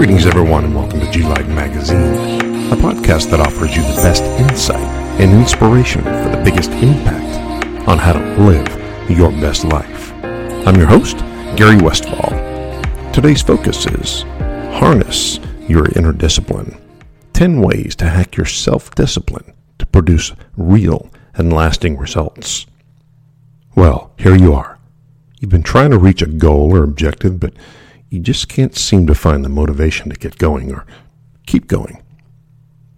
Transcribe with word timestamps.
Greetings, 0.00 0.24
everyone, 0.24 0.64
and 0.64 0.74
welcome 0.74 0.98
to 0.98 1.10
G 1.10 1.22
Life 1.22 1.46
Magazine, 1.48 2.14
a 2.72 2.76
podcast 2.76 3.30
that 3.30 3.38
offers 3.38 3.76
you 3.76 3.82
the 3.82 4.00
best 4.00 4.22
insight 4.40 4.80
and 5.20 5.30
inspiration 5.38 6.00
for 6.00 6.34
the 6.34 6.40
biggest 6.42 6.70
impact 6.70 7.86
on 7.86 7.98
how 7.98 8.14
to 8.14 8.42
live 8.42 9.10
your 9.10 9.30
best 9.30 9.62
life. 9.62 10.10
I'm 10.66 10.76
your 10.76 10.86
host, 10.86 11.18
Gary 11.54 11.76
Westfall. 11.76 12.30
Today's 13.12 13.42
focus 13.42 13.84
is 13.84 14.22
harness 14.72 15.38
your 15.68 15.86
inner 15.94 16.14
discipline. 16.14 16.80
10 17.34 17.60
ways 17.60 17.94
to 17.96 18.08
hack 18.08 18.38
your 18.38 18.46
self 18.46 18.94
discipline 18.94 19.52
to 19.76 19.84
produce 19.84 20.32
real 20.56 21.10
and 21.34 21.52
lasting 21.52 21.98
results. 21.98 22.64
Well, 23.74 24.12
here 24.16 24.34
you 24.34 24.54
are. 24.54 24.78
You've 25.40 25.50
been 25.50 25.62
trying 25.62 25.90
to 25.90 25.98
reach 25.98 26.22
a 26.22 26.26
goal 26.26 26.74
or 26.74 26.84
objective, 26.84 27.38
but 27.38 27.52
you 28.10 28.18
just 28.18 28.48
can't 28.48 28.76
seem 28.76 29.06
to 29.06 29.14
find 29.14 29.44
the 29.44 29.48
motivation 29.48 30.10
to 30.10 30.16
get 30.16 30.36
going 30.36 30.72
or 30.72 30.84
keep 31.46 31.68
going. 31.68 32.02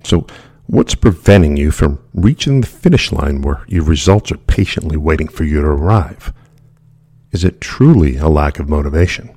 So, 0.02 0.26
what's 0.66 0.94
preventing 0.94 1.56
you 1.56 1.70
from 1.70 2.02
reaching 2.14 2.60
the 2.60 2.66
finish 2.66 3.12
line 3.12 3.42
where 3.42 3.62
your 3.68 3.84
results 3.84 4.32
are 4.32 4.38
patiently 4.38 4.96
waiting 4.96 5.28
for 5.28 5.44
you 5.44 5.60
to 5.60 5.68
arrive? 5.68 6.32
Is 7.30 7.44
it 7.44 7.60
truly 7.60 8.16
a 8.16 8.28
lack 8.28 8.58
of 8.58 8.68
motivation? 8.68 9.36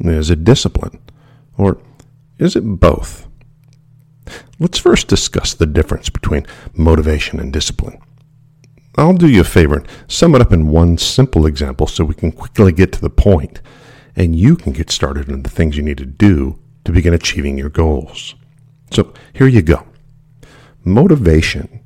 Is 0.00 0.30
it 0.30 0.44
discipline? 0.44 0.98
Or 1.56 1.78
is 2.38 2.56
it 2.56 2.62
both? 2.62 3.26
Let's 4.58 4.78
first 4.78 5.08
discuss 5.08 5.54
the 5.54 5.66
difference 5.66 6.10
between 6.10 6.46
motivation 6.74 7.40
and 7.40 7.52
discipline. 7.52 7.98
I'll 8.96 9.14
do 9.14 9.28
you 9.28 9.42
a 9.42 9.44
favor 9.44 9.76
and 9.76 9.88
sum 10.08 10.34
it 10.34 10.40
up 10.40 10.52
in 10.52 10.70
one 10.70 10.98
simple 10.98 11.46
example 11.46 11.86
so 11.86 12.04
we 12.04 12.14
can 12.14 12.32
quickly 12.32 12.72
get 12.72 12.92
to 12.92 13.00
the 13.00 13.10
point 13.10 13.60
and 14.18 14.34
you 14.34 14.56
can 14.56 14.72
get 14.72 14.90
started 14.90 15.30
on 15.30 15.44
the 15.44 15.48
things 15.48 15.76
you 15.76 15.82
need 15.82 15.96
to 15.96 16.04
do 16.04 16.58
to 16.84 16.92
begin 16.92 17.14
achieving 17.14 17.56
your 17.56 17.70
goals. 17.70 18.34
So 18.90 19.14
here 19.32 19.46
you 19.46 19.62
go. 19.62 19.86
Motivation 20.84 21.80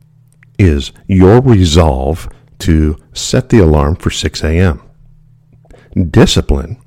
is 0.58 0.92
your 1.06 1.42
resolve 1.42 2.28
to 2.60 2.96
set 3.12 3.50
the 3.50 3.58
alarm 3.58 3.96
for 3.96 4.10
6 4.10 4.42
a.m. 4.42 4.80
Discipline 6.10 6.80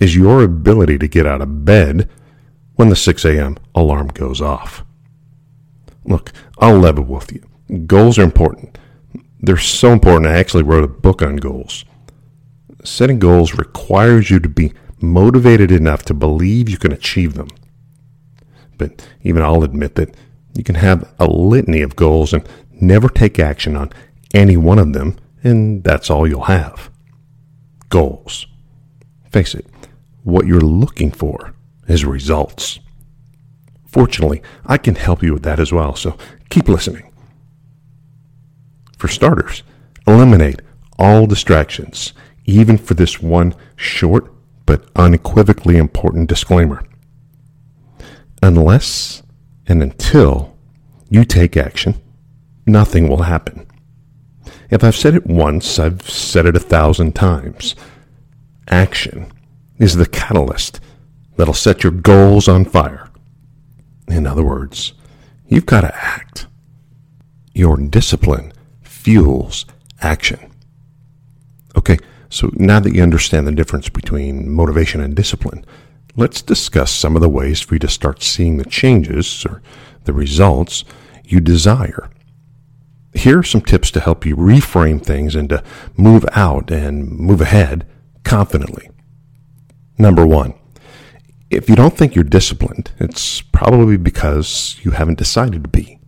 is 0.00 0.16
your 0.16 0.42
ability 0.42 0.96
to 0.98 1.08
get 1.08 1.26
out 1.26 1.42
of 1.42 1.66
bed 1.66 2.08
when 2.76 2.88
the 2.88 2.96
6 2.96 3.24
a.m. 3.26 3.58
alarm 3.74 4.08
goes 4.08 4.40
off. 4.40 4.84
Look, 6.04 6.32
I'll 6.58 6.78
level 6.78 7.04
with 7.04 7.30
you. 7.32 7.44
Goals 7.86 8.18
are 8.18 8.22
important. 8.22 8.78
They're 9.40 9.58
so 9.58 9.92
important. 9.92 10.32
I 10.32 10.38
actually 10.38 10.62
wrote 10.62 10.84
a 10.84 10.88
book 10.88 11.20
on 11.20 11.36
goals 11.36 11.84
setting 12.84 13.18
goals 13.18 13.54
requires 13.54 14.30
you 14.30 14.40
to 14.40 14.48
be 14.48 14.72
motivated 15.00 15.70
enough 15.70 16.02
to 16.04 16.14
believe 16.14 16.68
you 16.68 16.78
can 16.78 16.92
achieve 16.92 17.34
them. 17.34 17.48
But 18.76 19.06
even 19.22 19.42
I'll 19.42 19.64
admit 19.64 19.96
that 19.96 20.14
you 20.54 20.64
can 20.64 20.76
have 20.76 21.12
a 21.18 21.26
litany 21.26 21.82
of 21.82 21.96
goals 21.96 22.32
and 22.32 22.48
never 22.80 23.08
take 23.08 23.38
action 23.38 23.76
on 23.76 23.92
any 24.34 24.56
one 24.56 24.78
of 24.78 24.92
them, 24.92 25.16
and 25.42 25.82
that's 25.84 26.10
all 26.10 26.26
you'll 26.26 26.42
have. 26.42 26.90
Goals. 27.88 28.46
Face 29.30 29.54
it, 29.54 29.66
what 30.22 30.46
you're 30.46 30.60
looking 30.60 31.10
for 31.10 31.54
is 31.86 32.04
results. 32.04 32.80
Fortunately, 33.86 34.42
I 34.66 34.78
can 34.78 34.94
help 34.94 35.22
you 35.22 35.32
with 35.32 35.42
that 35.44 35.60
as 35.60 35.72
well, 35.72 35.96
so 35.96 36.16
keep 36.50 36.68
listening. 36.68 37.12
For 38.98 39.08
starters, 39.08 39.62
eliminate 40.06 40.60
all 40.98 41.26
distractions 41.26 42.12
even 42.48 42.78
for 42.78 42.94
this 42.94 43.20
one 43.20 43.54
short 43.76 44.32
but 44.64 44.88
unequivocally 44.96 45.76
important 45.76 46.28
disclaimer. 46.28 46.82
Unless 48.42 49.22
and 49.66 49.82
until 49.82 50.56
you 51.10 51.24
take 51.24 51.58
action, 51.58 52.00
nothing 52.66 53.06
will 53.06 53.22
happen. 53.22 53.66
If 54.70 54.82
I've 54.82 54.96
said 54.96 55.14
it 55.14 55.26
once, 55.26 55.78
I've 55.78 56.08
said 56.08 56.46
it 56.46 56.56
a 56.56 56.60
thousand 56.60 57.14
times. 57.14 57.74
Action 58.68 59.30
is 59.76 59.96
the 59.96 60.06
catalyst 60.06 60.80
that'll 61.36 61.54
set 61.54 61.82
your 61.82 61.92
goals 61.92 62.48
on 62.48 62.64
fire. 62.64 63.10
In 64.08 64.26
other 64.26 64.44
words, 64.44 64.94
you've 65.46 65.66
got 65.66 65.82
to 65.82 65.94
act. 65.94 66.46
Your 67.52 67.76
discipline 67.76 68.54
fuels 68.80 69.66
action. 70.00 70.50
Okay, 71.76 71.98
so 72.30 72.50
now 72.54 72.80
that 72.80 72.94
you 72.94 73.02
understand 73.02 73.46
the 73.46 73.52
difference 73.52 73.88
between 73.88 74.50
motivation 74.50 75.00
and 75.00 75.14
discipline, 75.14 75.64
let's 76.16 76.42
discuss 76.42 76.90
some 76.90 77.16
of 77.16 77.22
the 77.22 77.28
ways 77.28 77.60
for 77.60 77.74
you 77.74 77.78
to 77.80 77.88
start 77.88 78.22
seeing 78.22 78.56
the 78.56 78.64
changes 78.64 79.46
or 79.46 79.62
the 80.04 80.12
results 80.12 80.84
you 81.24 81.40
desire. 81.40 82.10
Here 83.14 83.38
are 83.38 83.44
some 83.44 83.62
tips 83.62 83.90
to 83.92 84.00
help 84.00 84.26
you 84.26 84.36
reframe 84.36 85.02
things 85.02 85.34
and 85.34 85.48
to 85.48 85.62
move 85.96 86.24
out 86.32 86.70
and 86.70 87.08
move 87.08 87.40
ahead 87.40 87.86
confidently. 88.24 88.90
Number 89.96 90.26
one, 90.26 90.54
if 91.50 91.68
you 91.68 91.76
don't 91.76 91.96
think 91.96 92.14
you're 92.14 92.24
disciplined, 92.24 92.92
it's 92.98 93.40
probably 93.40 93.96
because 93.96 94.78
you 94.82 94.90
haven't 94.92 95.18
decided 95.18 95.62
to 95.64 95.68
be. 95.68 95.98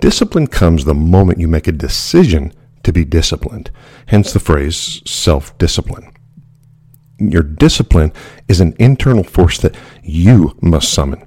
Discipline 0.00 0.46
comes 0.46 0.84
the 0.84 0.94
moment 0.94 1.40
you 1.40 1.48
make 1.48 1.66
a 1.66 1.72
decision 1.72 2.52
to 2.82 2.92
be 2.92 3.04
disciplined, 3.04 3.70
hence 4.06 4.32
the 4.32 4.40
phrase 4.40 5.02
self 5.04 5.56
discipline. 5.58 6.12
Your 7.18 7.42
discipline 7.42 8.12
is 8.48 8.60
an 8.60 8.74
internal 8.78 9.24
force 9.24 9.58
that 9.58 9.76
you 10.02 10.56
must 10.62 10.92
summon. 10.92 11.26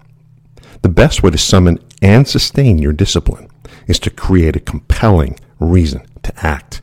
The 0.82 0.90
best 0.90 1.22
way 1.22 1.30
to 1.30 1.38
summon 1.38 1.80
and 2.02 2.28
sustain 2.28 2.80
your 2.80 2.94
discipline 2.94 3.48
is 3.88 4.00
to 4.00 4.10
create 4.10 4.56
a 4.56 4.60
compelling 4.60 5.40
reason 5.60 6.06
to 6.24 6.34
act. 6.46 6.82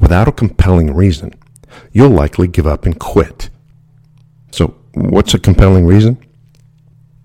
Without 0.00 0.28
a 0.28 0.32
compelling 0.32 0.94
reason, 0.94 1.34
you'll 1.92 2.08
likely 2.08 2.48
give 2.48 2.66
up 2.66 2.86
and 2.86 2.98
quit. 2.98 3.50
So, 4.50 4.76
what's 4.94 5.34
a 5.34 5.38
compelling 5.38 5.86
reason? 5.86 6.18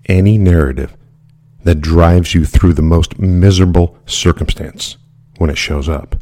Any 0.06 0.36
narrative 0.36 0.94
that 1.62 1.80
drives 1.80 2.34
you 2.34 2.44
through 2.44 2.74
the 2.74 2.82
most 2.82 3.18
miserable 3.18 3.96
circumstance 4.04 4.98
when 5.38 5.48
it 5.48 5.56
shows 5.56 5.88
up 5.88 6.16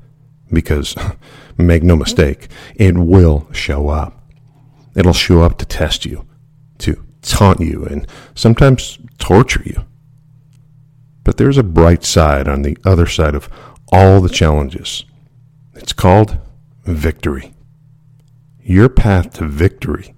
because 0.52 0.94
make 1.56 1.82
no 1.82 1.96
mistake, 1.96 2.48
it 2.76 2.96
will 2.96 3.48
show 3.52 3.88
up. 3.88 4.18
It'll 4.94 5.12
show 5.12 5.42
up 5.42 5.58
to 5.58 5.64
test 5.64 6.04
you, 6.04 6.26
to 6.78 7.02
taunt 7.22 7.60
you, 7.60 7.84
and 7.84 8.06
sometimes 8.34 8.98
torture 9.18 9.62
you. 9.64 9.84
But 11.24 11.36
there's 11.36 11.58
a 11.58 11.62
bright 11.62 12.04
side 12.04 12.48
on 12.48 12.62
the 12.62 12.76
other 12.84 13.06
side 13.06 13.34
of 13.34 13.48
all 13.90 14.20
the 14.20 14.28
challenges. 14.28 15.04
It's 15.74 15.92
called 15.92 16.38
victory. 16.84 17.54
Your 18.62 18.88
path 18.88 19.34
to 19.34 19.46
victory 19.46 20.14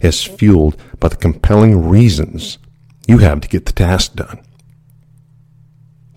is 0.00 0.22
fueled 0.22 0.76
by 0.98 1.08
the 1.08 1.16
compelling 1.16 1.88
reasons 1.88 2.58
you 3.06 3.18
have 3.18 3.40
to 3.40 3.48
get 3.48 3.66
the 3.66 3.72
task 3.72 4.14
done. 4.14 4.42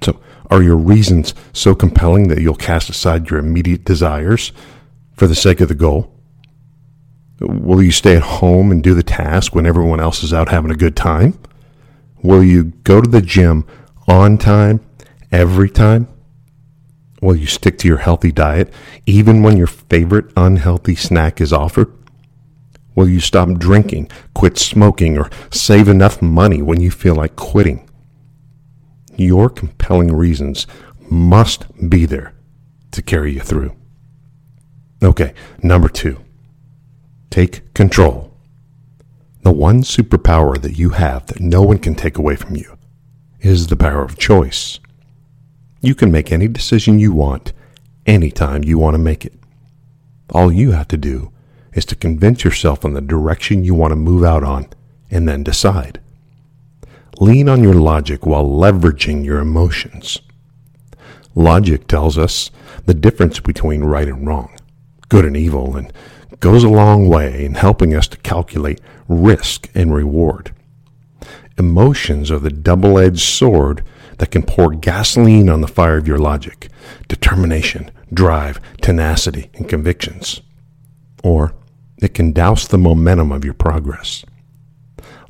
So, 0.02 0.20
are 0.50 0.62
your 0.62 0.76
reasons 0.76 1.34
so 1.54 1.76
compelling 1.76 2.28
that 2.30 2.42
you'll 2.42 2.56
cast 2.56 2.90
aside 2.90 3.30
your 3.30 3.40
immediate 3.40 3.86
desires 3.86 4.52
for 5.14 5.28
the 5.28 5.36
sake 5.36 5.62
of 5.62 5.68
the 5.68 5.76
goal? 5.76 6.12
Will 7.40 7.84
you 7.84 7.92
stay 7.92 8.16
at 8.16 8.24
home 8.24 8.72
and 8.72 8.82
do 8.82 8.94
the 8.94 9.04
task 9.04 9.54
when 9.54 9.66
everyone 9.66 10.00
else 10.00 10.24
is 10.24 10.34
out 10.34 10.50
having 10.50 10.72
a 10.72 10.76
good 10.76 10.96
time? 10.96 11.38
Will 12.22 12.44
you 12.44 12.66
go 12.84 13.02
to 13.02 13.10
the 13.10 13.22
gym 13.22 13.66
on 14.08 14.38
time 14.38 14.80
every 15.32 15.70
time? 15.70 16.08
Will 17.22 17.36
you 17.36 17.48
stick 17.48 17.78
to 17.80 17.88
your 17.88 17.98
healthy 17.98 18.32
diet 18.32 18.72
even 19.06 19.44
when 19.44 19.58
your 19.58 19.68
favorite 19.68 20.32
unhealthy 20.38 20.96
snack 20.96 21.42
is 21.42 21.52
offered? 21.52 21.92
Will 22.96 23.10
you 23.10 23.20
stop 23.20 23.50
drinking, 23.58 24.10
quit 24.34 24.58
smoking, 24.58 25.18
or 25.18 25.30
save 25.52 25.90
enough 25.90 26.22
money 26.22 26.62
when 26.62 26.80
you 26.80 26.90
feel 26.90 27.16
like 27.16 27.36
quitting? 27.36 27.85
Your 29.18 29.50
compelling 29.50 30.12
reasons 30.12 30.68
must 31.10 31.66
be 31.90 32.06
there 32.06 32.34
to 32.92 33.02
carry 33.02 33.34
you 33.34 33.42
through. 33.42 33.76
Okay, 35.04 35.34
number 35.62 35.90
two, 35.90 36.20
take 37.30 37.74
control. 37.74 38.34
The 39.44 39.52
one 39.52 39.84
superpower 39.84 40.60
that 40.62 40.78
you 40.78 40.92
have 40.92 41.28
that 41.28 41.40
no 41.40 41.62
one 41.62 41.78
can 41.78 41.94
take 41.94 42.18
away 42.18 42.36
from 42.36 42.56
you 42.56 42.78
is 43.42 43.68
the 43.68 43.76
power 43.76 44.04
of 44.04 44.18
choice. 44.18 44.80
You 45.82 45.94
can 45.94 46.12
make 46.12 46.32
any 46.32 46.48
decision 46.48 46.98
you 46.98 47.14
want 47.14 47.54
anytime 48.08 48.64
you 48.64 48.80
want 48.80 48.96
to 48.96 49.00
make 49.00 49.24
it. 49.26 49.34
All 50.32 50.52
you 50.52 50.72
have 50.72 50.88
to 50.88 50.98
do 50.98 51.32
is 51.74 51.86
to 51.86 51.96
convince 51.96 52.44
yourself 52.44 52.84
on 52.84 52.94
the 52.94 53.02
direction 53.02 53.64
you 53.64 53.76
want 53.76 53.92
to 53.92 53.96
move 53.96 54.24
out 54.24 54.44
on 54.44 54.68
and 55.12 55.28
then 55.28 55.44
decide. 55.44 56.02
Lean 57.20 57.48
on 57.48 57.64
your 57.64 57.74
logic 57.74 58.26
while 58.26 58.46
leveraging 58.46 59.24
your 59.24 59.40
emotions. 59.40 60.20
Logic 61.34 61.88
tells 61.88 62.18
us 62.18 62.52
the 62.86 62.94
difference 62.94 63.40
between 63.40 63.84
right 63.84 64.08
and 64.08 64.28
wrong, 64.28 64.54
good 65.08 65.24
and 65.24 65.38
evil, 65.38 65.78
and 65.78 65.94
goes 66.42 66.64
a 66.64 66.70
long 66.70 67.08
way 67.08 67.46
in 67.46 67.54
helping 67.54 67.96
us 67.96 68.08
to 68.10 68.18
calculate 68.18 68.82
risk 69.08 69.70
and 69.74 69.94
reward. 69.94 70.54
Emotions 71.58 72.30
are 72.30 72.40
the 72.40 72.50
double 72.50 73.00
edged 73.00 73.22
sword 73.22 73.82
that 74.18 74.32
can 74.32 74.44
pour 74.44 74.72
gasoline 74.72 75.50
on 75.50 75.62
the 75.62 75.68
fire 75.68 75.98
of 75.98 76.08
your 76.08 76.20
logic, 76.20 76.70
determination, 77.08 77.90
drive, 78.14 78.60
tenacity, 78.82 79.50
and 79.54 79.70
convictions. 79.70 80.42
Or 81.24 81.54
it 81.98 82.14
can 82.14 82.34
douse 82.34 82.68
the 82.68 82.78
momentum 82.78 83.32
of 83.32 83.46
your 83.46 83.54
progress. 83.54 84.26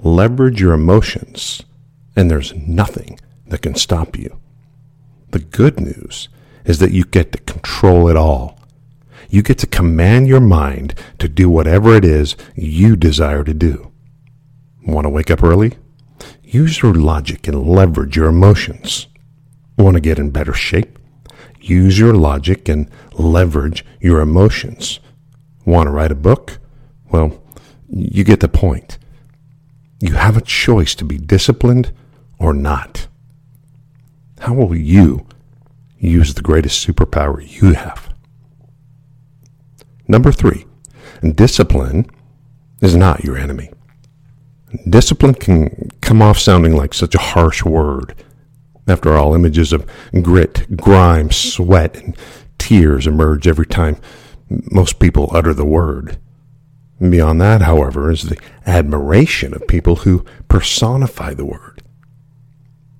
Leverage 0.04 0.60
your 0.60 0.74
emotions, 0.74 1.64
and 2.16 2.30
there's 2.30 2.54
nothing 2.56 3.20
that 3.48 3.62
can 3.62 3.76
stop 3.76 4.18
you. 4.18 4.40
The 5.32 5.40
good 5.40 5.80
news 5.80 6.30
is 6.64 6.80
that 6.80 6.92
you 6.92 7.04
get 7.04 7.32
to 7.34 7.38
control 7.40 8.08
it 8.08 8.16
all. 8.16 8.60
You 9.30 9.42
get 9.42 9.58
to 9.60 9.68
command 9.68 10.28
your 10.28 10.40
mind 10.40 10.96
to 11.20 11.28
do 11.28 11.50
whatever 11.50 11.94
it 11.96 12.06
is 12.06 12.36
you 12.56 12.96
desire 12.96 13.44
to 13.44 13.54
do. 13.54 13.92
Want 14.86 15.06
to 15.06 15.10
wake 15.10 15.32
up 15.32 15.44
early? 15.44 15.78
Use 16.44 16.82
your 16.82 16.94
logic 16.94 17.48
and 17.48 17.68
leverage 17.68 18.16
your 18.16 18.28
emotions. 18.28 19.08
Want 19.78 19.96
to 19.96 20.02
get 20.02 20.20
in 20.20 20.30
better 20.30 20.54
shape? 20.54 20.98
Use 21.60 21.98
your 21.98 22.14
logic 22.14 22.70
and 22.70 22.90
leverage 23.14 23.84
your 24.00 24.22
emotions. 24.22 25.00
Want 25.66 25.88
to 25.88 25.92
write 25.92 26.12
a 26.12 26.16
book? 26.16 26.60
Well, 27.10 27.44
you 27.90 28.24
get 28.24 28.40
the 28.40 28.48
point. 28.48 29.00
You 30.00 30.14
have 30.14 30.38
a 30.38 30.42
choice 30.42 30.94
to 30.96 31.04
be 31.04 31.18
disciplined 31.18 31.92
or 32.46 32.54
not. 32.54 33.08
How 34.40 34.54
will 34.54 34.76
you 34.76 35.26
use 35.98 36.36
the 36.36 36.44
greatest 36.44 36.88
superpower 36.88 37.42
you 37.44 37.74
have? 37.74 38.14
Number 40.08 40.32
three, 40.32 40.66
discipline 41.34 42.06
is 42.82 42.96
not 42.96 43.24
your 43.24 43.36
enemy. 43.36 43.72
Discipline 44.88 45.34
can 45.34 45.90
come 46.02 46.22
off 46.22 46.38
sounding 46.38 46.76
like 46.76 46.94
such 46.94 47.16
a 47.16 47.26
harsh 47.34 47.64
word. 47.64 48.14
After 48.88 49.18
all, 49.18 49.34
images 49.34 49.74
of 49.74 49.90
grit, 50.22 50.78
grime, 50.78 51.32
sweat, 51.32 51.98
and 51.98 52.16
tears 52.60 53.08
emerge 53.08 53.48
every 53.48 53.66
time 53.66 53.98
most 54.50 55.00
people 55.00 55.32
utter 55.32 55.56
the 55.56 55.66
word. 55.66 56.20
Beyond 57.00 57.42
that, 57.42 57.64
however, 57.64 58.12
is 58.12 58.24
the 58.24 58.38
admiration 58.68 59.56
of 59.56 59.68
people 59.68 59.98
who 59.98 60.24
personify 60.48 61.34
the 61.34 61.46
word. 61.46 61.75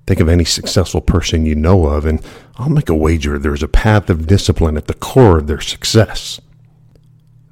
Think 0.06 0.20
of 0.20 0.28
any 0.28 0.44
successful 0.44 1.00
person 1.00 1.46
you 1.46 1.54
know 1.56 1.86
of, 1.86 2.06
and 2.06 2.20
I'll 2.56 2.68
make 2.68 2.88
a 2.88 2.94
wager 2.94 3.38
there's 3.38 3.62
a 3.62 3.68
path 3.68 4.08
of 4.08 4.26
discipline 4.26 4.76
at 4.76 4.86
the 4.86 4.94
core 4.94 5.38
of 5.38 5.46
their 5.46 5.60
success. 5.60 6.40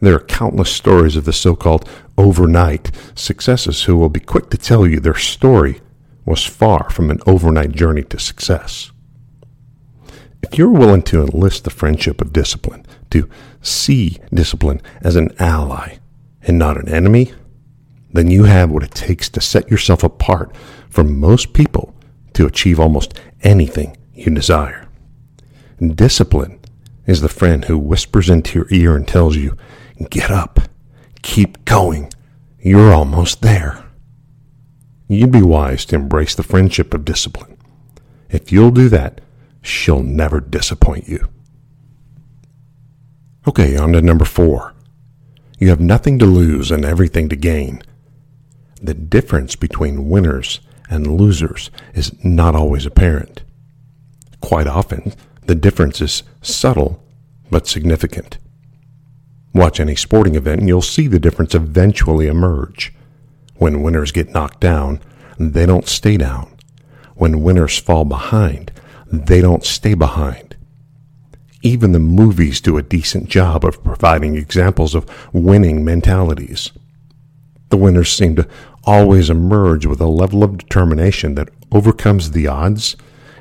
There 0.00 0.14
are 0.14 0.20
countless 0.20 0.70
stories 0.70 1.16
of 1.16 1.24
the 1.24 1.32
so 1.32 1.56
called 1.56 1.88
overnight 2.16 2.90
successes 3.14 3.84
who 3.84 3.96
will 3.96 4.08
be 4.08 4.20
quick 4.20 4.50
to 4.50 4.58
tell 4.58 4.86
you 4.86 5.00
their 5.00 5.16
story 5.16 5.80
was 6.24 6.44
far 6.44 6.90
from 6.90 7.10
an 7.10 7.20
overnight 7.26 7.72
journey 7.72 8.02
to 8.04 8.18
success. 8.18 8.92
If 10.42 10.58
you're 10.58 10.70
willing 10.70 11.02
to 11.04 11.22
enlist 11.22 11.64
the 11.64 11.70
friendship 11.70 12.20
of 12.20 12.32
discipline, 12.32 12.86
to 13.10 13.28
see 13.62 14.18
discipline 14.32 14.80
as 15.00 15.16
an 15.16 15.30
ally 15.38 15.98
and 16.42 16.58
not 16.58 16.76
an 16.76 16.88
enemy, 16.88 17.32
then 18.12 18.30
you 18.30 18.44
have 18.44 18.70
what 18.70 18.82
it 18.82 18.90
takes 18.90 19.28
to 19.30 19.40
set 19.40 19.70
yourself 19.70 20.04
apart 20.04 20.54
from 20.90 21.18
most 21.18 21.52
people 21.52 21.94
to 22.34 22.46
achieve 22.46 22.78
almost 22.78 23.18
anything 23.42 23.96
you 24.12 24.30
desire. 24.30 24.88
Discipline 25.80 26.60
is 27.06 27.20
the 27.20 27.28
friend 27.28 27.64
who 27.64 27.78
whispers 27.78 28.30
into 28.30 28.58
your 28.58 28.68
ear 28.70 28.96
and 28.96 29.06
tells 29.06 29.36
you, 29.36 29.56
Get 30.10 30.30
up. 30.30 30.60
Keep 31.22 31.64
going. 31.64 32.12
You're 32.58 32.92
almost 32.92 33.42
there. 33.42 33.84
You'd 35.08 35.32
be 35.32 35.42
wise 35.42 35.84
to 35.86 35.96
embrace 35.96 36.34
the 36.34 36.42
friendship 36.42 36.94
of 36.94 37.04
discipline. 37.04 37.56
If 38.30 38.50
you'll 38.50 38.70
do 38.70 38.88
that, 38.88 39.20
she'll 39.62 40.02
never 40.02 40.40
disappoint 40.40 41.08
you. 41.08 41.28
Okay, 43.46 43.76
on 43.76 43.92
to 43.92 44.02
number 44.02 44.24
four. 44.24 44.74
You 45.58 45.68
have 45.68 45.80
nothing 45.80 46.18
to 46.18 46.26
lose 46.26 46.70
and 46.70 46.84
everything 46.84 47.28
to 47.28 47.36
gain. 47.36 47.82
The 48.80 48.94
difference 48.94 49.56
between 49.56 50.08
winners 50.08 50.60
and 50.94 51.18
losers 51.18 51.70
is 51.92 52.12
not 52.24 52.54
always 52.54 52.86
apparent. 52.86 53.42
Quite 54.40 54.66
often, 54.66 55.12
the 55.46 55.54
difference 55.54 56.00
is 56.00 56.22
subtle 56.40 57.02
but 57.50 57.66
significant. 57.66 58.38
Watch 59.52 59.78
any 59.78 59.96
sporting 59.96 60.34
event 60.34 60.60
and 60.60 60.68
you'll 60.68 60.82
see 60.82 61.06
the 61.06 61.20
difference 61.20 61.54
eventually 61.54 62.26
emerge. 62.26 62.92
When 63.56 63.82
winners 63.82 64.12
get 64.12 64.30
knocked 64.30 64.60
down, 64.60 65.00
they 65.38 65.66
don't 65.66 65.86
stay 65.86 66.16
down. 66.16 66.56
When 67.14 67.42
winners 67.42 67.78
fall 67.78 68.04
behind, 68.04 68.72
they 69.06 69.40
don't 69.40 69.64
stay 69.64 69.94
behind. 69.94 70.56
Even 71.62 71.92
the 71.92 71.98
movies 71.98 72.60
do 72.60 72.76
a 72.76 72.82
decent 72.82 73.28
job 73.28 73.64
of 73.64 73.82
providing 73.82 74.36
examples 74.36 74.94
of 74.94 75.08
winning 75.32 75.84
mentalities. 75.84 76.72
The 77.74 77.80
winners 77.80 78.12
seem 78.12 78.36
to 78.36 78.46
always 78.84 79.28
emerge 79.28 79.84
with 79.84 80.00
a 80.00 80.06
level 80.06 80.44
of 80.44 80.58
determination 80.58 81.34
that 81.34 81.48
overcomes 81.72 82.30
the 82.30 82.46
odds 82.46 82.94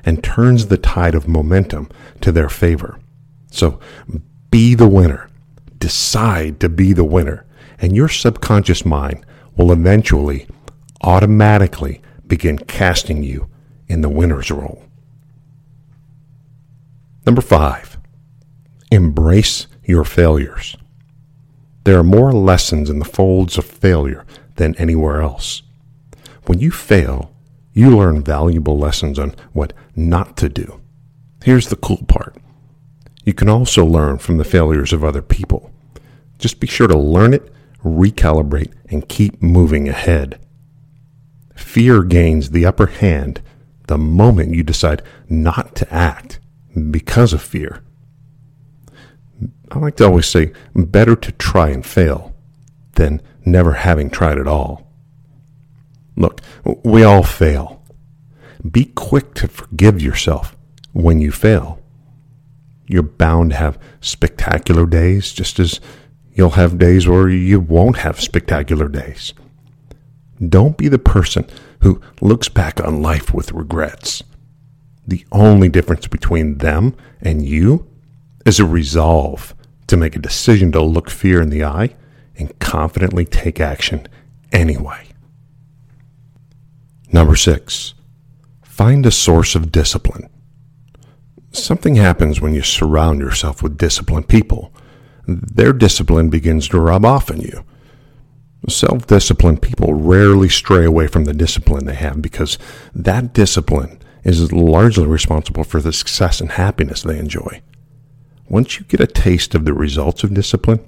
and 0.04 0.24
turns 0.24 0.66
the 0.66 0.78
tide 0.80 1.14
of 1.14 1.28
momentum 1.28 1.88
to 2.22 2.32
their 2.32 2.50
favor. 2.50 3.00
So 3.52 3.80
be 4.50 4.74
the 4.74 4.88
winner 4.88 5.30
decide 5.78 6.60
to 6.62 6.68
be 6.68 6.94
the 6.94 7.04
winner, 7.04 7.46
and 7.78 7.96
your 7.96 8.10
subconscious 8.10 8.84
mind 8.84 9.24
will 9.56 9.72
eventually 9.72 10.48
automatically 11.02 12.02
begin 12.26 12.58
casting 12.58 13.22
you 13.22 13.48
in 13.88 14.02
the 14.02 14.10
winner's 14.10 14.50
role. 14.50 14.84
Number 17.24 17.42
five, 17.42 18.00
embrace 18.92 19.68
your 19.84 20.04
failures. 20.04 20.76
There 21.84 22.00
are 22.00 22.04
more 22.04 22.32
lessons 22.32 22.90
in 22.90 23.00
the 23.00 23.06
folds 23.06 23.58
of 23.58 23.66
failure 23.66 24.26
than 24.56 24.76
anywhere 24.76 25.22
else. 25.22 25.64
When 26.46 26.60
you 26.60 26.72
fail, 26.72 27.34
you 27.74 27.96
learn 27.96 28.24
valuable 28.24 28.78
lessons 28.78 29.20
on 29.20 29.36
what 29.52 29.74
not 29.96 30.38
to 30.38 30.50
do. 30.50 30.80
Here's 31.44 31.68
the 31.68 31.76
cool 31.76 32.04
part. 32.08 32.38
You 33.26 33.34
can 33.34 33.50
also 33.50 33.86
learn 33.86 34.18
from 34.18 34.38
the 34.38 34.44
failures 34.44 34.94
of 34.94 35.04
other 35.04 35.22
people. 35.22 35.72
Just 36.38 36.60
be 36.60 36.68
sure 36.68 36.88
to 36.88 36.98
learn 36.98 37.34
it, 37.34 37.52
recalibrate, 37.84 38.74
and 38.90 39.08
keep 39.08 39.42
moving 39.42 39.90
ahead. 39.90 40.40
Fear 41.56 42.04
gains 42.04 42.52
the 42.52 42.66
upper 42.66 42.88
hand 42.88 43.42
the 43.88 43.98
moment 43.98 44.56
you 44.56 44.64
decide 44.64 45.02
not 45.30 45.76
to 45.76 45.94
act 45.94 46.40
because 46.92 47.34
of 47.34 47.42
fear. 47.42 47.82
I 49.74 49.80
like 49.80 49.96
to 49.98 50.06
always 50.06 50.28
say 50.28 50.54
better 50.76 51.16
to 51.16 51.32
try 51.34 51.70
and 51.70 51.86
fail 51.86 52.34
than 52.94 53.22
never 53.44 53.74
having 53.74 54.10
tried 54.10 54.38
at 54.38 54.48
all. 54.48 54.92
Look, 56.16 56.42
we 56.84 57.04
all 57.04 57.24
fail. 57.24 57.84
Be 58.70 58.86
quick 58.86 59.34
to 59.36 59.48
forgive 59.48 60.02
yourself 60.02 60.56
when 60.94 61.20
you 61.20 61.32
fail. 61.32 61.80
You're 62.88 63.04
bound 63.04 63.52
to 63.52 63.58
have 63.58 63.80
spectacular 64.00 64.86
days 64.86 65.34
just 65.34 65.60
as 65.60 65.80
You'll 66.34 66.52
have 66.52 66.80
days 66.80 67.08
where 67.08 67.30
you 67.30 67.60
won't 67.60 67.98
have 67.98 68.20
spectacular 68.20 68.88
days. 68.88 69.34
Don't 70.48 70.78
be 70.78 70.88
the 70.88 71.00
person 71.00 71.46
who 71.82 72.02
looks 72.22 72.50
back 72.50 72.84
on 72.84 73.04
life 73.04 73.34
with 73.34 73.52
regrets. 73.52 74.24
The 75.06 75.26
only 75.32 75.70
difference 75.70 76.08
between 76.08 76.58
them 76.58 76.96
and 77.22 77.46
you 77.46 77.88
is 78.46 78.60
a 78.60 78.66
resolve 78.66 79.54
to 79.88 79.98
make 79.98 80.16
a 80.16 80.20
decision 80.20 80.72
to 80.72 80.82
look 80.82 81.10
fear 81.10 81.42
in 81.42 81.50
the 81.50 81.64
eye 81.64 81.96
and 82.38 82.58
confidently 82.60 83.26
take 83.26 83.60
action 83.60 84.08
anyway. 84.52 85.08
Number 87.12 87.36
six, 87.36 87.94
find 88.64 89.06
a 89.06 89.12
source 89.12 89.56
of 89.56 89.72
discipline. 89.72 90.30
Something 91.52 91.96
happens 91.96 92.42
when 92.42 92.54
you 92.54 92.64
surround 92.64 93.20
yourself 93.20 93.62
with 93.62 93.78
disciplined 93.78 94.28
people 94.28 94.74
their 95.28 95.74
discipline 95.74 96.30
begins 96.30 96.68
to 96.70 96.80
rub 96.80 97.06
off 97.06 97.32
on 97.32 97.40
you. 97.40 97.64
Self 98.68 99.08
disciplined 99.08 99.62
people 99.62 99.94
rarely 99.94 100.50
stray 100.50 100.86
away 100.86 101.08
from 101.08 101.26
the 101.26 101.34
discipline 101.34 101.86
they 101.86 101.96
have 101.96 102.22
because 102.22 102.58
that 102.96 103.34
discipline 103.34 104.00
is 104.24 104.54
largely 104.54 105.06
responsible 105.06 105.66
for 105.66 105.82
the 105.82 105.92
success 105.92 106.40
and 106.40 106.52
happiness 106.52 107.04
they 107.04 107.20
enjoy. 107.20 107.62
Once 108.50 108.78
you 108.78 108.86
get 108.86 109.00
a 109.00 109.08
taste 109.08 109.56
of 109.56 109.66
the 109.66 109.74
results 109.74 110.24
of 110.24 110.34
discipline, 110.34 110.80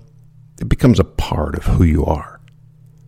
it 0.59 0.69
becomes 0.69 0.99
a 0.99 1.03
part 1.03 1.55
of 1.55 1.63
who 1.65 1.83
you 1.83 2.05
are. 2.05 2.39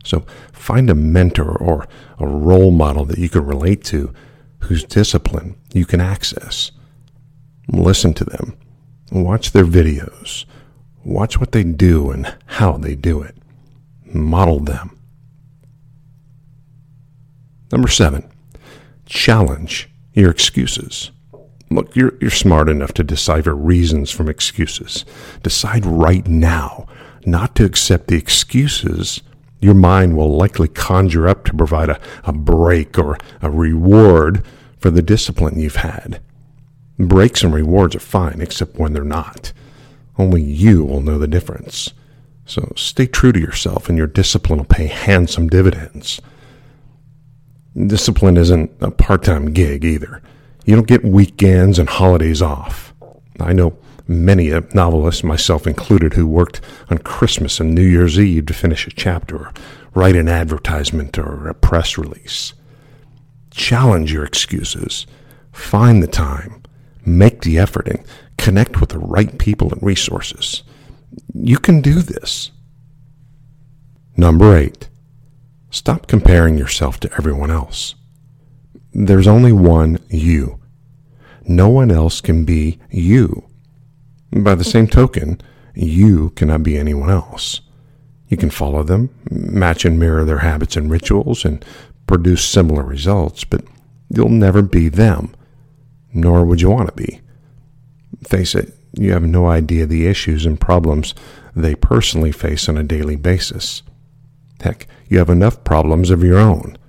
So 0.03 0.25
find 0.53 0.89
a 0.89 0.95
mentor 0.95 1.55
or 1.57 1.87
a 2.17 2.25
role 2.25 2.71
model 2.71 3.05
that 3.05 3.17
you 3.17 3.29
can 3.29 3.45
relate 3.45 3.83
to 3.85 4.13
whose 4.61 4.83
discipline 4.83 5.55
you 5.73 5.85
can 5.85 6.01
access. 6.01 6.71
Listen 7.67 8.13
to 8.15 8.23
them. 8.23 8.57
Watch 9.11 9.51
their 9.51 9.65
videos. 9.65 10.45
Watch 11.03 11.39
what 11.39 11.51
they 11.51 11.63
do 11.63 12.11
and 12.11 12.35
how 12.45 12.73
they 12.77 12.95
do 12.95 13.21
it. 13.21 13.37
Model 14.05 14.59
them. 14.59 14.97
Number 17.71 17.89
seven, 17.89 18.29
challenge 19.05 19.89
your 20.13 20.31
excuses. 20.31 21.11
Look, 21.69 21.95
you're, 21.95 22.13
you're 22.21 22.29
smart 22.29 22.69
enough 22.69 22.93
to 22.93 23.03
decipher 23.03 23.53
reasons 23.53 24.11
from 24.11 24.29
excuses. 24.29 25.03
Decide 25.43 25.85
right 25.85 26.25
now 26.27 26.87
not 27.25 27.55
to 27.55 27.65
accept 27.65 28.07
the 28.07 28.15
excuses 28.15 29.21
your 29.59 29.73
mind 29.73 30.15
will 30.15 30.35
likely 30.35 30.67
conjure 30.67 31.27
up 31.27 31.45
to 31.45 31.53
provide 31.53 31.89
a, 31.89 31.99
a 32.23 32.33
break 32.33 32.97
or 32.97 33.17
a 33.41 33.49
reward 33.49 34.43
for 34.77 34.91
the 34.91 35.01
discipline 35.01 35.59
you've 35.59 35.77
had. 35.77 36.21
Breaks 36.99 37.43
and 37.43 37.53
rewards 37.53 37.95
are 37.95 37.99
fine, 37.99 38.41
except 38.41 38.77
when 38.77 38.93
they're 38.93 39.03
not. 39.03 39.53
Only 40.17 40.41
you 40.41 40.83
will 40.83 41.01
know 41.01 41.17
the 41.17 41.27
difference. 41.27 41.93
So 42.45 42.71
stay 42.75 43.07
true 43.07 43.31
to 43.31 43.39
yourself, 43.39 43.89
and 43.89 43.97
your 43.97 44.07
discipline 44.07 44.59
will 44.59 44.65
pay 44.65 44.87
handsome 44.87 45.47
dividends. 45.47 46.21
Discipline 47.75 48.37
isn't 48.37 48.71
a 48.81 48.89
part 48.89 49.23
time 49.23 49.53
gig 49.53 49.83
either. 49.85 50.21
You 50.67 50.75
don't 50.75 50.85
get 50.85 51.05
weekends 51.05 51.79
and 51.79 51.87
holidays 51.87 52.41
off. 52.41 52.93
I 53.39 53.53
know 53.53 53.77
many 54.05 54.51
a 54.51 54.59
novelist, 54.73 55.23
myself 55.23 55.65
included, 55.65 56.13
who 56.13 56.27
worked 56.27 56.59
on 56.89 56.97
Christmas 56.97 57.61
and 57.61 57.73
New 57.73 57.85
Year's 57.85 58.19
Eve 58.19 58.47
to 58.47 58.53
finish 58.53 58.85
a 58.85 58.91
chapter 58.91 59.37
or 59.37 59.53
write 59.93 60.17
an 60.17 60.27
advertisement 60.27 61.17
or 61.17 61.47
a 61.47 61.53
press 61.53 61.97
release. 61.97 62.53
Challenge 63.49 64.11
your 64.11 64.25
excuses. 64.25 65.07
Find 65.53 66.03
the 66.03 66.07
time. 66.07 66.61
Make 67.05 67.43
the 67.43 67.57
effort 67.57 67.87
and 67.87 68.03
connect 68.37 68.81
with 68.81 68.89
the 68.89 68.99
right 68.99 69.39
people 69.39 69.71
and 69.71 69.81
resources. 69.81 70.63
You 71.33 71.59
can 71.59 71.79
do 71.79 72.01
this. 72.01 72.51
Number 74.17 74.57
eight, 74.57 74.89
stop 75.69 76.07
comparing 76.07 76.57
yourself 76.57 76.99
to 76.99 77.13
everyone 77.13 77.51
else. 77.51 77.95
There's 78.99 79.27
only 79.27 79.51
one 79.51 79.99
you. 80.09 80.59
No 81.47 81.69
one 81.69 81.91
else 81.91 82.19
can 82.19 82.45
be 82.45 82.79
you. 82.89 83.47
By 84.31 84.55
the 84.55 84.63
same 84.63 84.87
token, 84.87 85.39
you 85.75 86.31
cannot 86.31 86.63
be 86.63 86.79
anyone 86.79 87.11
else. 87.11 87.61
You 88.27 88.37
can 88.37 88.49
follow 88.49 88.81
them, 88.81 89.11
match 89.29 89.85
and 89.85 89.99
mirror 89.99 90.25
their 90.25 90.39
habits 90.39 90.75
and 90.75 90.89
rituals, 90.89 91.45
and 91.45 91.63
produce 92.07 92.43
similar 92.43 92.81
results, 92.81 93.43
but 93.43 93.63
you'll 94.09 94.29
never 94.29 94.63
be 94.63 94.89
them, 94.89 95.35
nor 96.11 96.43
would 96.43 96.61
you 96.61 96.71
want 96.71 96.89
to 96.89 96.95
be. 96.95 97.21
Face 98.23 98.55
it, 98.55 98.73
you 98.93 99.11
have 99.13 99.21
no 99.21 99.45
idea 99.45 99.85
the 99.85 100.07
issues 100.07 100.43
and 100.43 100.59
problems 100.59 101.13
they 101.55 101.75
personally 101.75 102.31
face 102.31 102.67
on 102.67 102.79
a 102.79 102.83
daily 102.83 103.15
basis. 103.15 103.83
Heck, 104.59 104.87
you 105.07 105.19
have 105.19 105.29
enough 105.29 105.63
problems 105.63 106.09
of 106.09 106.23
your 106.23 106.39
own. 106.39 106.79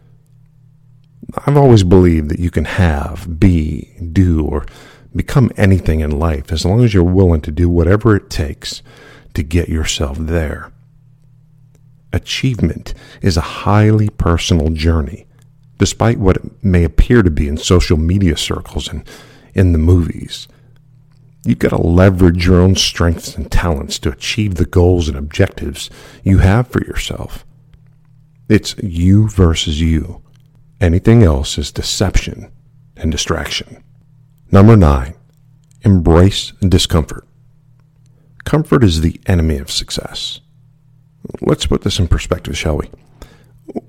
I've 1.37 1.57
always 1.57 1.85
believed 1.85 2.31
that 2.31 2.39
you 2.39 2.51
can 2.51 2.65
have, 2.65 3.39
be, 3.39 3.95
do, 4.13 4.47
or 4.47 4.65
become 5.15 5.51
anything 5.57 6.01
in 6.01 6.19
life 6.19 6.51
as 6.51 6.65
long 6.65 6.83
as 6.83 6.95
you're 6.95 7.03
willing 7.05 7.43
to 7.43 7.51
do 7.51 7.69
whatever 7.69 8.17
it 8.17 8.31
takes 8.31 8.83
to 9.35 9.43
get 9.43 9.69
yourself 9.69 10.17
there. 10.19 10.73
Achievement 12.13 12.95
is 13.21 13.37
a 13.37 13.43
highly 13.43 14.09
personal 14.09 14.71
journey, 14.71 15.27
despite 15.77 16.19
what 16.19 16.37
it 16.37 16.65
may 16.65 16.83
appear 16.85 17.23
to 17.23 17.31
be 17.31 17.47
in 17.47 17.59
social 17.59 17.99
media 17.99 18.37
circles 18.37 18.89
and 18.89 19.07
in 19.55 19.73
the 19.73 19.79
movies. 19.79 20.49
You've 21.45 21.59
got 21.59 21.71
to 21.71 21.81
leverage 21.81 22.47
your 22.47 22.61
own 22.61 22.75
strengths 22.75 23.37
and 23.37 23.53
talents 23.53 23.99
to 24.01 24.11
achieve 24.11 24.55
the 24.55 24.67
goals 24.67 25.09
and 25.09 25.17
objectives 25.17 25.91
you 26.23 26.39
have 26.39 26.69
for 26.69 26.83
yourself. 26.85 27.45
It's 28.49 28.75
you 28.79 29.29
versus 29.29 29.81
you. 29.81 30.23
Anything 30.81 31.23
else 31.23 31.59
is 31.59 31.73
deception 31.73 32.53
and 32.97 33.11
distraction. 33.11 33.83
Number 34.53 34.77
nine, 34.77 35.15
embrace 35.83 36.53
discomfort. 36.61 37.27
Comfort 38.45 38.85
is 38.85 39.01
the 39.01 39.21
enemy 39.27 39.59
of 39.59 39.71
success. 39.71 40.41
Let's 41.41 41.67
put 41.67 41.83
this 41.83 41.99
in 41.99 42.09
perspective, 42.09 42.57
shall 42.57 42.79
we? 42.79 42.91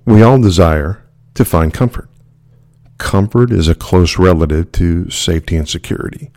We 0.06 0.22
all 0.22 0.42
desire 0.42 1.06
to 1.36 1.46
find 1.46 1.74
comfort. 1.74 2.10
Comfort 2.98 3.52
is 3.52 3.68
a 3.68 3.76
close 3.76 4.18
relative 4.18 4.72
to 4.74 5.10
safety 5.10 5.56
and 5.56 5.70
security. 5.70 6.32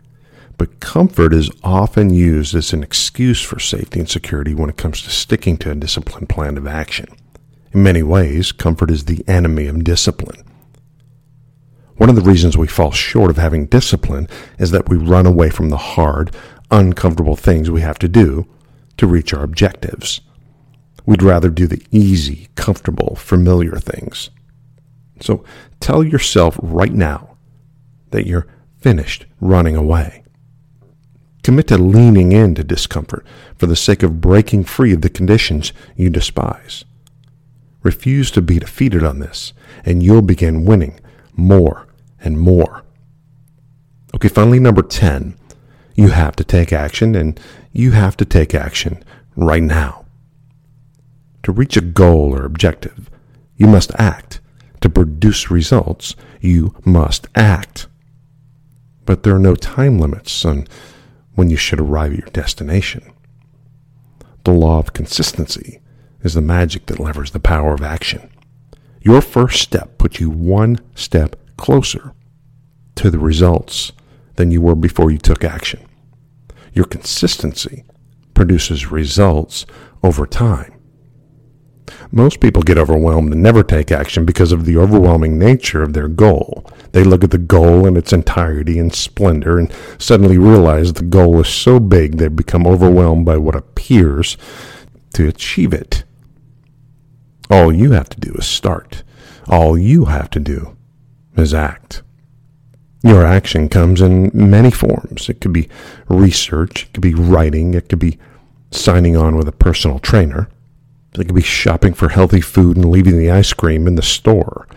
But 0.57 0.79
comfort 0.79 1.33
is 1.33 1.49
often 1.63 2.13
used 2.13 2.55
as 2.55 2.71
an 2.73 2.83
excuse 2.83 3.41
for 3.41 3.59
safety 3.59 3.99
and 3.99 4.09
security 4.09 4.53
when 4.53 4.69
it 4.69 4.77
comes 4.77 5.01
to 5.01 5.09
sticking 5.09 5.57
to 5.57 5.71
a 5.71 5.75
disciplined 5.75 6.29
plan 6.29 6.57
of 6.57 6.67
action. 6.67 7.07
In 7.73 7.81
many 7.81 8.03
ways, 8.03 8.51
comfort 8.51 8.91
is 8.91 9.05
the 9.05 9.27
enemy 9.27 9.65
of 9.67 9.83
discipline. 9.83 10.43
One 11.97 12.09
of 12.09 12.15
the 12.15 12.21
reasons 12.21 12.57
we 12.57 12.67
fall 12.67 12.91
short 12.91 13.31
of 13.31 13.37
having 13.37 13.65
discipline 13.65 14.27
is 14.59 14.71
that 14.71 14.89
we 14.89 14.97
run 14.97 15.25
away 15.25 15.49
from 15.49 15.69
the 15.69 15.77
hard, 15.77 16.35
uncomfortable 16.69 17.35
things 17.35 17.71
we 17.71 17.81
have 17.81 17.97
to 17.99 18.07
do 18.07 18.47
to 18.97 19.07
reach 19.07 19.33
our 19.33 19.43
objectives. 19.43 20.21
We'd 21.05 21.23
rather 21.23 21.49
do 21.49 21.65
the 21.67 21.83
easy, 21.91 22.47
comfortable, 22.55 23.15
familiar 23.15 23.77
things. 23.77 24.29
So 25.19 25.43
tell 25.79 26.03
yourself 26.03 26.57
right 26.61 26.93
now 26.93 27.37
that 28.11 28.27
you're 28.27 28.47
finished 28.77 29.25
running 29.39 29.75
away. 29.75 30.23
Commit 31.43 31.67
to 31.67 31.77
leaning 31.77 32.31
into 32.31 32.63
discomfort 32.63 33.25
for 33.57 33.65
the 33.65 33.75
sake 33.75 34.03
of 34.03 34.21
breaking 34.21 34.63
free 34.63 34.93
of 34.93 35.01
the 35.01 35.09
conditions 35.09 35.73
you 35.95 36.09
despise. 36.09 36.85
Refuse 37.83 38.31
to 38.31 38.41
be 38.41 38.59
defeated 38.59 39.03
on 39.03 39.19
this, 39.19 39.53
and 39.85 40.01
you'll 40.01 40.21
begin 40.21 40.65
winning 40.65 40.99
more 41.33 41.85
and 42.21 42.39
more. 42.39 42.83
Okay, 44.15 44.29
finally, 44.29 44.59
number 44.59 44.81
10, 44.81 45.35
you 45.95 46.09
have 46.09 46.35
to 46.37 46.43
take 46.43 46.71
action, 46.71 47.13
and 47.13 47.39
you 47.73 47.91
have 47.91 48.15
to 48.17 48.25
take 48.25 48.55
action 48.55 49.03
right 49.35 49.63
now. 49.63 50.05
To 51.43 51.51
reach 51.51 51.75
a 51.75 51.81
goal 51.81 52.33
or 52.33 52.45
objective, 52.45 53.09
you 53.57 53.67
must 53.67 53.91
act. 53.95 54.39
To 54.81 54.89
produce 54.89 55.51
results, 55.51 56.15
you 56.39 56.73
must 56.85 57.27
act. 57.35 57.87
But 59.05 59.23
there 59.23 59.35
are 59.35 59.39
no 59.39 59.55
time 59.55 59.99
limits 59.99 60.45
on 60.45 60.67
when 61.35 61.49
you 61.49 61.57
should 61.57 61.81
arrive 61.81 62.13
at 62.13 62.19
your 62.19 62.27
destination. 62.29 63.11
The 64.45 64.51
law 64.51 64.79
of 64.79 64.93
consistency 64.93 65.79
is 66.23 66.33
the 66.33 66.41
magic 66.41 66.87
that 66.87 66.99
levers 66.99 67.31
the 67.31 67.39
power 67.39 67.73
of 67.73 67.81
action. 67.81 68.29
Your 69.01 69.21
first 69.21 69.61
step 69.61 69.97
puts 69.97 70.19
you 70.19 70.29
one 70.29 70.79
step 70.95 71.35
closer 71.57 72.13
to 72.95 73.11
the 73.11 73.19
results 73.19 73.91
than 74.35 74.49
you 74.49 74.61
were 74.61 74.75
before 74.75 75.11
you 75.11 75.17
took 75.17 75.43
action. 75.43 75.85
Your 76.73 76.85
consistency 76.85 77.83
produces 78.33 78.91
results 78.91 79.65
over 80.01 80.25
time. 80.25 80.73
Most 82.11 82.39
people 82.39 82.61
get 82.61 82.77
overwhelmed 82.77 83.33
and 83.33 83.43
never 83.43 83.63
take 83.63 83.91
action 83.91 84.25
because 84.25 84.51
of 84.51 84.65
the 84.65 84.77
overwhelming 84.77 85.37
nature 85.37 85.83
of 85.83 85.93
their 85.93 86.07
goal. 86.07 86.65
They 86.91 87.03
look 87.03 87.23
at 87.23 87.31
the 87.31 87.37
goal 87.37 87.85
in 87.85 87.97
its 87.97 88.13
entirety 88.13 88.79
and 88.79 88.93
splendor 88.93 89.57
and 89.57 89.71
suddenly 89.97 90.37
realize 90.37 90.93
the 90.93 91.03
goal 91.03 91.39
is 91.41 91.47
so 91.47 91.79
big 91.79 92.17
they 92.17 92.27
become 92.27 92.67
overwhelmed 92.67 93.25
by 93.25 93.37
what 93.37 93.55
appears 93.55 94.37
to 95.15 95.27
achieve 95.27 95.73
it. 95.73 96.03
All 97.49 97.73
you 97.73 97.91
have 97.91 98.09
to 98.09 98.19
do 98.19 98.33
is 98.33 98.45
start. 98.45 99.03
All 99.47 99.77
you 99.77 100.05
have 100.05 100.29
to 100.31 100.39
do 100.39 100.77
is 101.35 101.53
act. 101.53 102.01
Your 103.03 103.25
action 103.25 103.67
comes 103.67 104.01
in 104.01 104.31
many 104.33 104.71
forms. 104.71 105.27
It 105.29 105.41
could 105.41 105.51
be 105.51 105.67
research, 106.07 106.83
it 106.83 106.93
could 106.93 107.03
be 107.03 107.13
writing, 107.13 107.73
it 107.73 107.89
could 107.89 107.99
be 107.99 108.17
signing 108.71 109.17
on 109.17 109.35
with 109.35 109.47
a 109.47 109.51
personal 109.51 109.99
trainer, 109.99 110.49
it 111.13 111.25
could 111.25 111.35
be 111.35 111.41
shopping 111.41 111.93
for 111.93 112.09
healthy 112.09 112.41
food 112.41 112.77
and 112.77 112.89
leaving 112.89 113.17
the 113.17 113.29
ice 113.29 113.51
cream 113.53 113.87
in 113.87 113.95
the 113.95 114.01
store. 114.01 114.67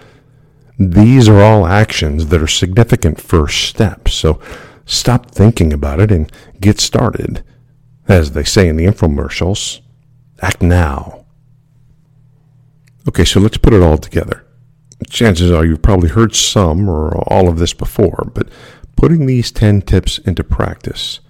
These 0.78 1.28
are 1.28 1.40
all 1.40 1.66
actions 1.66 2.26
that 2.26 2.42
are 2.42 2.48
significant 2.48 3.20
first 3.20 3.64
steps, 3.64 4.12
so 4.12 4.40
stop 4.84 5.30
thinking 5.30 5.72
about 5.72 6.00
it 6.00 6.10
and 6.10 6.30
get 6.60 6.80
started. 6.80 7.44
As 8.08 8.32
they 8.32 8.44
say 8.44 8.68
in 8.68 8.76
the 8.76 8.86
infomercials, 8.86 9.80
act 10.42 10.60
now. 10.60 11.25
Okay, 13.08 13.24
so 13.24 13.40
let's 13.40 13.58
put 13.58 13.72
it 13.72 13.82
all 13.82 13.98
together. 13.98 14.44
Chances 15.08 15.50
are 15.50 15.64
you've 15.64 15.82
probably 15.82 16.08
heard 16.08 16.34
some 16.34 16.88
or 16.88 17.16
all 17.32 17.48
of 17.48 17.58
this 17.58 17.72
before, 17.72 18.30
but 18.34 18.48
putting 18.96 19.26
these 19.26 19.52
10 19.52 19.82
tips 19.82 20.18
into 20.18 20.42
practice 20.42 21.20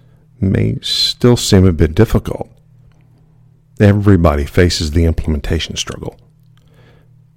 may 0.41 0.79
still 0.81 1.37
seem 1.37 1.67
a 1.67 1.73
bit 1.73 1.95
difficult. 1.95 2.51
Everybody 3.79 4.47
faces 4.47 4.93
the 4.93 5.05
implementation 5.05 5.77
struggle. 5.77 6.19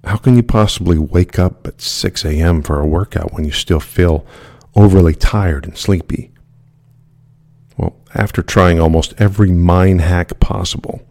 How 0.04 0.16
can 0.16 0.36
you 0.36 0.42
possibly 0.42 0.96
wake 0.96 1.38
up 1.38 1.66
at 1.66 1.82
6 1.82 2.24
a.m. 2.24 2.62
for 2.62 2.80
a 2.80 2.86
workout 2.86 3.34
when 3.34 3.44
you 3.44 3.52
still 3.52 3.80
feel 3.80 4.26
overly 4.74 5.14
tired 5.14 5.66
and 5.66 5.76
sleepy? 5.76 6.32
Well, 7.76 7.96
after 8.14 8.42
trying 8.42 8.80
almost 8.80 9.12
every 9.18 9.50
mind 9.50 10.00
hack 10.00 10.40
possible, 10.40 11.02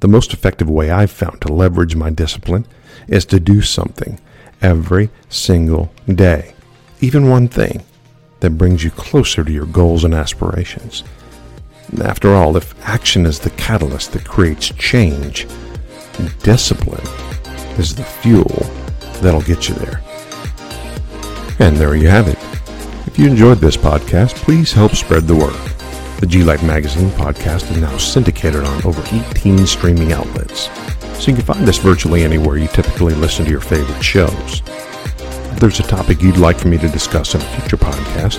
the 0.00 0.08
most 0.08 0.32
effective 0.32 0.70
way 0.70 0.90
I've 0.90 1.10
found 1.10 1.40
to 1.42 1.52
leverage 1.52 1.96
my 1.96 2.10
discipline 2.10 2.66
is 3.08 3.24
to 3.26 3.40
do 3.40 3.62
something 3.62 4.20
every 4.62 5.10
single 5.28 5.92
day. 6.06 6.54
Even 7.00 7.28
one 7.28 7.48
thing 7.48 7.84
that 8.40 8.58
brings 8.58 8.84
you 8.84 8.90
closer 8.90 9.42
to 9.44 9.52
your 9.52 9.66
goals 9.66 10.04
and 10.04 10.14
aspirations. 10.14 11.04
After 12.02 12.34
all, 12.34 12.56
if 12.56 12.74
action 12.86 13.26
is 13.26 13.40
the 13.40 13.50
catalyst 13.50 14.12
that 14.12 14.24
creates 14.24 14.68
change, 14.70 15.46
discipline 16.42 17.06
is 17.78 17.94
the 17.94 18.04
fuel 18.04 18.66
that'll 19.22 19.42
get 19.42 19.68
you 19.68 19.74
there. 19.76 20.02
And 21.58 21.76
there 21.76 21.96
you 21.96 22.08
have 22.08 22.28
it. 22.28 22.38
If 23.06 23.18
you 23.18 23.26
enjoyed 23.26 23.58
this 23.58 23.76
podcast, 23.76 24.34
please 24.36 24.72
help 24.72 24.92
spread 24.94 25.26
the 25.26 25.34
word. 25.34 25.77
The 26.18 26.26
G 26.26 26.42
Life 26.42 26.64
Magazine 26.64 27.10
podcast 27.10 27.70
is 27.70 27.76
now 27.76 27.96
syndicated 27.96 28.64
on 28.64 28.84
over 28.84 29.00
18 29.12 29.64
streaming 29.68 30.12
outlets, 30.12 30.68
so 31.16 31.30
you 31.30 31.36
can 31.36 31.44
find 31.44 31.68
us 31.68 31.78
virtually 31.78 32.24
anywhere 32.24 32.56
you 32.56 32.66
typically 32.66 33.14
listen 33.14 33.44
to 33.44 33.50
your 33.52 33.60
favorite 33.60 34.02
shows. 34.02 34.62
If 34.66 35.60
there's 35.60 35.78
a 35.78 35.84
topic 35.84 36.20
you'd 36.20 36.36
like 36.36 36.58
for 36.58 36.66
me 36.66 36.76
to 36.78 36.88
discuss 36.88 37.36
in 37.36 37.40
a 37.40 37.44
future 37.44 37.76
podcast, 37.76 38.38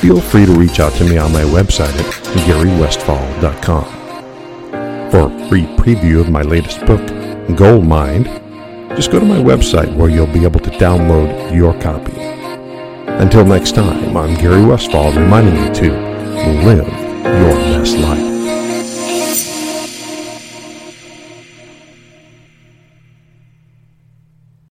feel 0.00 0.20
free 0.20 0.44
to 0.44 0.52
reach 0.52 0.80
out 0.80 0.92
to 0.94 1.04
me 1.04 1.18
on 1.18 1.32
my 1.32 1.42
website 1.42 1.94
at 1.94 2.14
garywestfall.com. 2.48 3.84
For 5.12 5.32
a 5.32 5.48
free 5.48 5.66
preview 5.76 6.20
of 6.20 6.30
my 6.30 6.42
latest 6.42 6.84
book, 6.84 7.06
Goal 7.56 7.80
Mind, 7.80 8.24
just 8.96 9.12
go 9.12 9.20
to 9.20 9.24
my 9.24 9.38
website 9.38 9.94
where 9.94 10.10
you'll 10.10 10.26
be 10.26 10.42
able 10.42 10.58
to 10.60 10.70
download 10.70 11.54
your 11.54 11.80
copy. 11.80 12.18
Until 13.22 13.44
next 13.44 13.76
time, 13.76 14.16
I'm 14.16 14.34
Gary 14.34 14.64
Westfall 14.66 15.12
reminding 15.12 15.64
you 15.64 15.72
to 15.74 16.07
live 16.52 16.88
your 17.24 17.54
best 17.78 17.96
life. 17.98 18.37